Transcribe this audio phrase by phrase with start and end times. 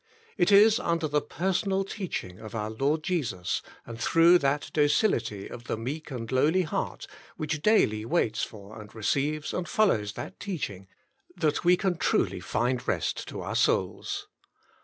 [0.35, 5.65] It Is Under the Personal Teaching op Our Lord Jesus, and Through That Docility of
[5.65, 7.05] the Meek and Lowly Heart,
[7.37, 10.87] Which Daily Waits FOR AND EeCEIVES AND FOLLOWS THAT TEACH ING,
[11.35, 14.27] that we can truly find rest to our souls.